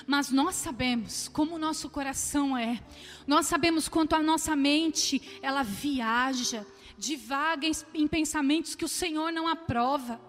[0.06, 2.82] Mas nós sabemos como o nosso coração é.
[3.26, 6.66] Nós sabemos quanto a nossa mente ela viaja
[7.00, 10.20] divaga em, pensamentos que o Senhor não aprova.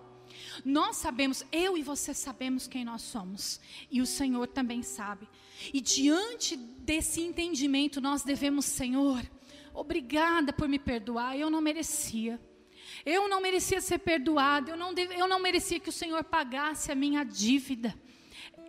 [0.64, 3.60] Nós sabemos, eu e você sabemos quem nós somos,
[3.92, 5.28] e o Senhor também sabe.
[5.74, 9.22] E diante desse entendimento, nós devemos, Senhor,
[9.74, 12.40] obrigada por me perdoar, eu não merecia.
[13.06, 16.90] Eu não merecia ser perdoado, eu não, deve, eu não merecia que o Senhor pagasse
[16.92, 17.94] a minha dívida.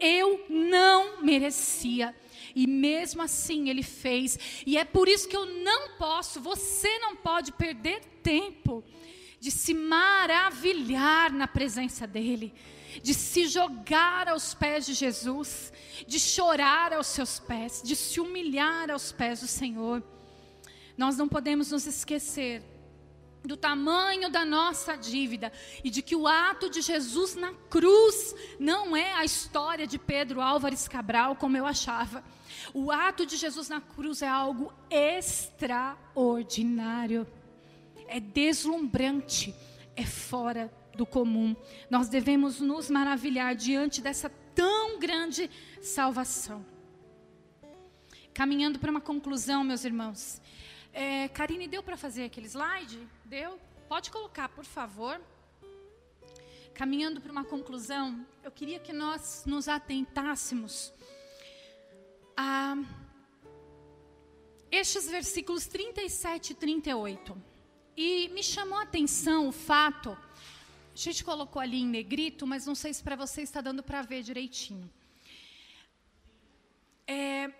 [0.00, 2.14] Eu não merecia.
[2.54, 4.38] E mesmo assim ele fez.
[4.66, 8.84] E é por isso que eu não posso, você não pode perder tempo
[9.40, 12.54] de se maravilhar na presença dele,
[13.02, 15.72] de se jogar aos pés de Jesus,
[16.06, 20.02] de chorar aos seus pés, de se humilhar aos pés do Senhor.
[20.96, 22.62] Nós não podemos nos esquecer
[23.44, 28.96] do tamanho da nossa dívida e de que o ato de Jesus na cruz não
[28.96, 32.22] é a história de Pedro Álvares Cabral, como eu achava.
[32.72, 37.26] O ato de Jesus na cruz é algo extraordinário,
[38.06, 39.52] é deslumbrante,
[39.96, 41.56] é fora do comum.
[41.90, 46.64] Nós devemos nos maravilhar diante dessa tão grande salvação.
[48.32, 50.41] Caminhando para uma conclusão, meus irmãos.
[50.92, 53.08] É, Karine, deu para fazer aquele slide?
[53.24, 53.58] Deu?
[53.88, 55.20] Pode colocar, por favor.
[56.74, 60.92] caminhando para uma conclusão, eu queria que nós nos atentássemos
[62.36, 62.76] a
[64.70, 67.42] estes versículos 37 e 38.
[67.94, 72.74] E me chamou a atenção o fato, a gente colocou ali em negrito, mas não
[72.74, 74.90] sei se para você está dando para ver direitinho.
[77.06, 77.50] É,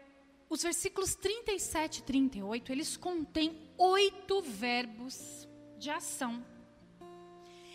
[0.52, 5.48] os versículos 37 e 38, eles contêm oito verbos
[5.78, 6.44] de ação.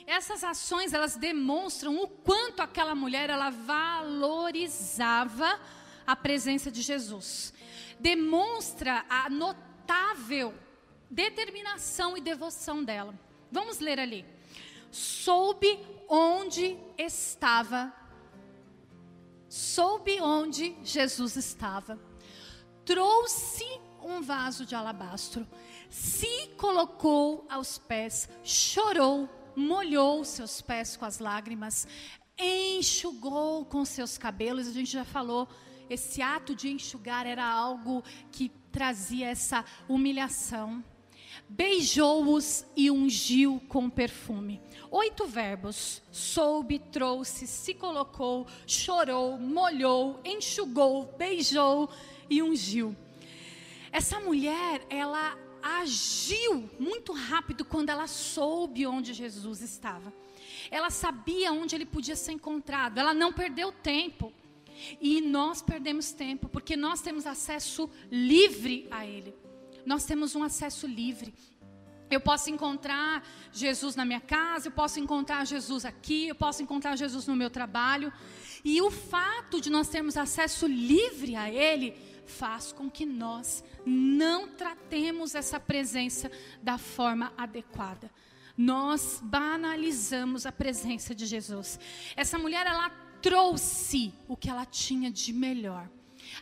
[0.05, 4.79] Essas ações, elas demonstram o quanto aquela mulher, ela valorizava
[6.05, 7.51] a presença de Jesus.
[7.99, 10.53] Demonstra a notável
[11.09, 13.19] determinação e devoção dela.
[13.51, 14.23] Vamos ler ali.
[14.91, 17.91] Soube onde estava,
[19.49, 21.99] soube onde Jesus estava,
[22.87, 23.65] trouxe
[24.01, 25.45] um vaso de alabastro,
[25.89, 31.85] se colocou aos pés, chorou, molhou seus pés com as lágrimas,
[32.39, 35.49] enxugou com seus cabelos, a gente já falou
[35.89, 40.83] esse ato de enxugar era algo que trazia essa humilhação.
[41.49, 44.61] Beijou-os e ungiu com perfume.
[44.89, 51.89] Oito verbos: soube, trouxe, se colocou, chorou, molhou, enxugou, beijou
[52.29, 52.95] e ungiu.
[53.91, 60.13] Essa mulher, ela agiu muito rápido quando ela soube onde Jesus estava.
[60.69, 62.97] Ela sabia onde ele podia ser encontrado.
[62.97, 64.33] Ela não perdeu tempo.
[65.01, 69.33] E nós perdemos tempo, porque nós temos acesso livre a Ele.
[69.85, 71.33] Nós temos um acesso livre.
[72.09, 76.95] Eu posso encontrar Jesus na minha casa, eu posso encontrar Jesus aqui, eu posso encontrar
[76.95, 78.13] Jesus no meu trabalho.
[78.63, 81.93] E o fato de nós termos acesso livre a Ele
[82.27, 88.11] faz com que nós não tratemos essa presença da forma adequada.
[88.57, 91.79] Nós banalizamos a presença de Jesus.
[92.15, 92.89] Essa mulher, ela
[93.21, 95.89] trouxe o que ela tinha de melhor.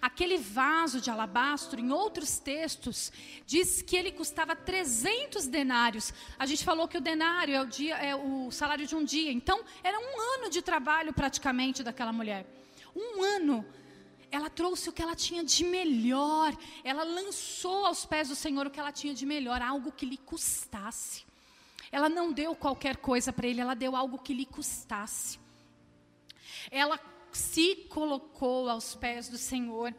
[0.01, 3.11] Aquele vaso de alabastro, em outros textos,
[3.45, 6.13] diz que ele custava 300 denários.
[6.39, 9.31] A gente falou que o denário é o, dia, é o salário de um dia.
[9.31, 12.45] Então, era um ano de trabalho praticamente daquela mulher.
[12.95, 13.65] Um ano.
[14.35, 16.55] Ela trouxe o que ela tinha de melhor.
[16.83, 20.17] Ela lançou aos pés do Senhor o que ela tinha de melhor, algo que lhe
[20.17, 21.23] custasse.
[21.91, 25.45] Ela não deu qualquer coisa para ele, ela deu algo que lhe custasse
[26.71, 26.99] ela
[27.31, 29.93] se colocou aos pés do Senhor.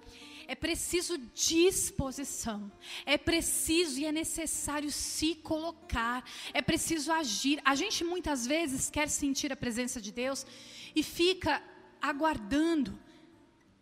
[0.49, 2.71] É preciso disposição,
[3.05, 6.25] é preciso e é necessário se colocar,
[6.55, 7.61] é preciso agir.
[7.65, 10.47] A gente muitas vezes quer sentir a presença de Deus
[10.95, 11.61] e fica
[12.01, 12.97] aguardando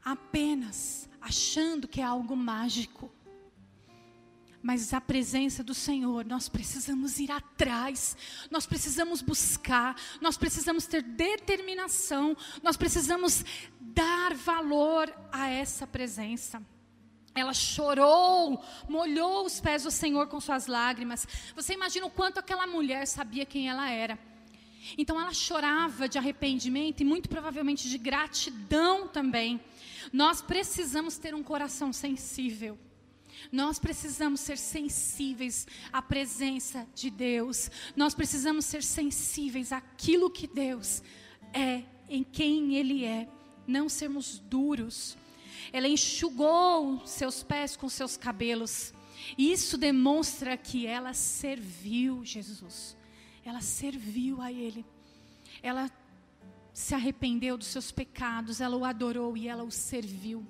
[0.05, 3.11] apenas, achando que é algo mágico
[4.65, 8.17] mas a presença do Senhor, nós precisamos ir atrás,
[8.51, 13.45] nós precisamos buscar, nós precisamos ter determinação, nós precisamos
[13.79, 16.63] dar valor a essa presença.
[17.35, 21.29] Ela chorou, molhou os pés do Senhor com suas lágrimas.
[21.55, 24.19] Você imagina o quanto aquela mulher sabia quem ela era.
[24.97, 29.61] Então ela chorava de arrependimento e muito provavelmente de gratidão também.
[30.13, 32.79] Nós precisamos ter um coração sensível.
[33.51, 37.71] Nós precisamos ser sensíveis à presença de Deus.
[37.97, 41.03] Nós precisamos ser sensíveis àquilo que Deus
[41.53, 43.29] é, em quem Ele é.
[43.67, 45.17] Não sermos duros.
[45.73, 48.93] Ela enxugou seus pés com seus cabelos.
[49.39, 52.97] Isso demonstra que ela serviu Jesus.
[53.45, 54.85] Ela serviu a Ele.
[55.63, 55.91] Ela
[56.75, 60.45] se arrependeu dos seus pecados, ela o adorou e ela o serviu.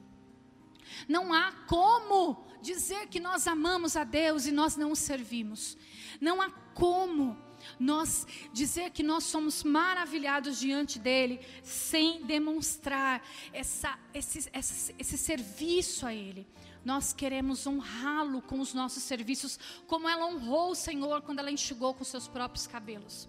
[1.07, 5.77] Não há como dizer que nós amamos a Deus e nós não o servimos.
[6.19, 7.37] Não há como
[7.79, 13.23] nós dizer que nós somos maravilhados diante dele sem demonstrar
[13.53, 16.47] essa, esse, esse, esse serviço a ele.
[16.83, 21.93] Nós queremos honrá-lo com os nossos serviços, como ela honrou o Senhor quando ela enxugou
[21.93, 23.29] com seus próprios cabelos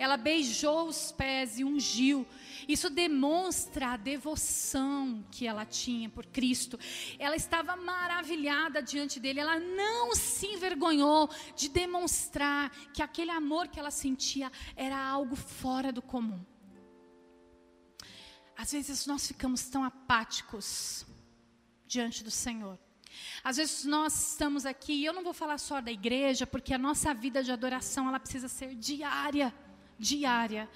[0.00, 2.26] ela beijou os pés e ungiu.
[2.66, 6.80] Isso demonstra a devoção que ela tinha por Cristo.
[7.18, 13.78] Ela estava maravilhada diante dele, ela não se envergonhou de demonstrar que aquele amor que
[13.78, 16.40] ela sentia era algo fora do comum.
[18.56, 21.04] Às vezes nós ficamos tão apáticos
[21.86, 22.78] diante do Senhor.
[23.44, 26.78] Às vezes nós estamos aqui, e eu não vou falar só da igreja, porque a
[26.78, 29.52] nossa vida de adoração ela precisa ser diária
[30.00, 30.68] diária.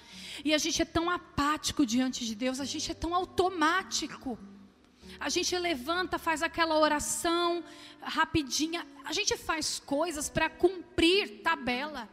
[0.43, 4.37] E a gente é tão apático diante de Deus, a gente é tão automático.
[5.19, 7.63] A gente levanta, faz aquela oração
[8.01, 8.85] rapidinha.
[9.03, 12.07] A gente faz coisas para cumprir tabela.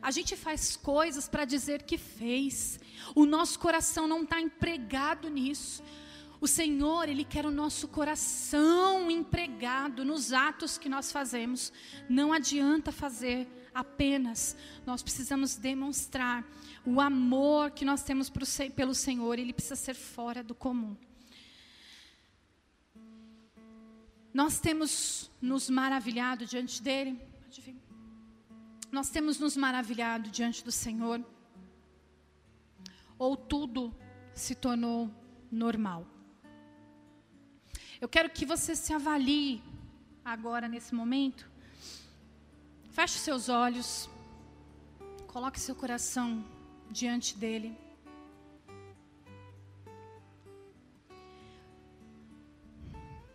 [0.00, 2.80] A gente faz coisas para dizer que fez.
[3.14, 5.82] O nosso coração não está empregado nisso.
[6.40, 11.72] O Senhor, Ele quer o nosso coração empregado nos atos que nós fazemos.
[12.08, 13.46] Não adianta fazer
[13.78, 16.44] apenas, nós precisamos demonstrar
[16.84, 18.28] o amor que nós temos
[18.74, 20.96] pelo Senhor, ele precisa ser fora do comum.
[24.34, 27.20] Nós temos nos maravilhado diante dele,
[28.90, 31.24] nós temos nos maravilhado diante do Senhor,
[33.16, 33.94] ou tudo
[34.34, 35.08] se tornou
[35.52, 36.04] normal.
[38.00, 39.62] Eu quero que você se avalie
[40.24, 41.48] agora nesse momento.
[42.98, 44.10] Feche seus olhos.
[45.28, 46.44] Coloque seu coração
[46.90, 47.78] diante dele.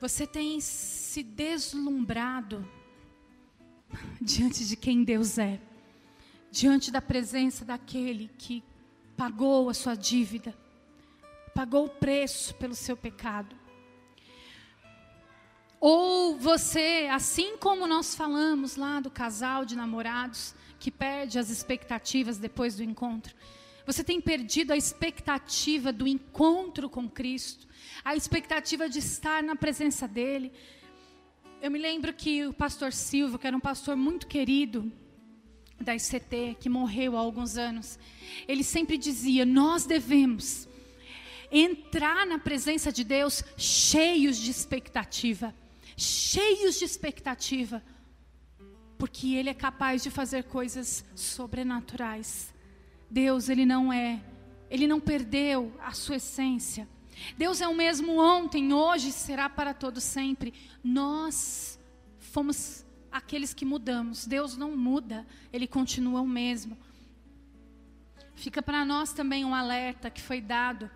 [0.01, 2.70] Você tem se deslumbrado
[4.20, 5.61] diante de quem Deus é,
[6.51, 8.61] diante da presença daquele que
[9.16, 10.53] pagou a sua dívida,
[11.55, 13.62] pagou o preço pelo seu pecado.
[15.86, 22.38] Ou você, assim como nós falamos lá do casal de namorados que perde as expectativas
[22.38, 23.36] depois do encontro,
[23.86, 27.67] você tem perdido a expectativa do encontro com Cristo,
[28.01, 30.53] a expectativa de estar na presença dEle.
[31.61, 34.89] Eu me lembro que o pastor Silvio, que era um pastor muito querido
[35.81, 37.99] da ICT, que morreu há alguns anos,
[38.47, 40.65] ele sempre dizia: Nós devemos
[41.51, 45.53] entrar na presença de Deus cheios de expectativa
[45.96, 47.84] cheios de expectativa,
[48.98, 52.54] porque Ele é capaz de fazer coisas sobrenaturais.
[53.10, 54.22] Deus, Ele não é,
[54.70, 56.88] Ele não perdeu a sua essência.
[57.38, 60.54] Deus é o mesmo ontem, hoje será para todo sempre.
[60.84, 61.80] Nós
[62.18, 64.26] fomos aqueles que mudamos.
[64.26, 66.78] Deus não muda, Ele continua o mesmo.
[68.36, 70.89] Fica para nós também um alerta que foi dado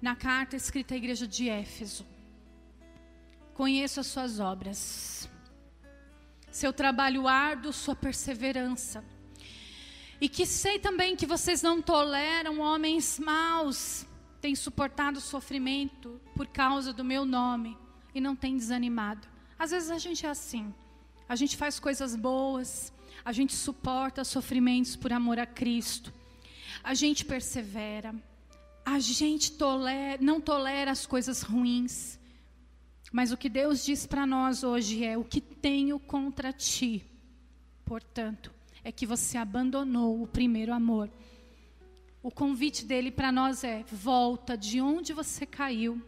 [0.00, 2.06] na carta escrita à igreja de Éfeso.
[3.54, 5.28] Conheço as suas obras,
[6.50, 9.04] seu trabalho árduo, sua perseverança.
[10.20, 14.06] E que sei também que vocês não toleram homens maus,
[14.40, 17.76] têm suportado sofrimento por causa do meu nome
[18.14, 19.26] e não têm desanimado.
[19.58, 20.72] Às vezes a gente é assim.
[21.28, 22.92] A gente faz coisas boas,
[23.24, 26.12] a gente suporta sofrimentos por amor a Cristo.
[26.82, 28.14] A gente persevera.
[28.84, 32.18] A gente tolera, não tolera as coisas ruins.
[33.12, 37.04] Mas o que Deus diz para nós hoje é: o que tenho contra ti,
[37.84, 38.50] portanto,
[38.82, 41.10] é que você abandonou o primeiro amor.
[42.22, 46.00] O convite dele para nós é: volta de onde você caiu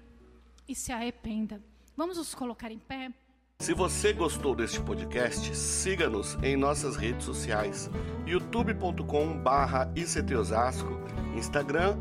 [0.66, 1.62] e se arrependa.
[1.94, 3.12] Vamos nos colocar em pé?
[3.60, 7.90] Se você gostou deste podcast, siga-nos em nossas redes sociais:
[8.26, 10.88] youtube.com/ictosasco,
[11.36, 11.98] Instagram